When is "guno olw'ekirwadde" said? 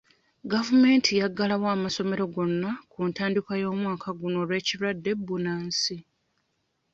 4.19-5.11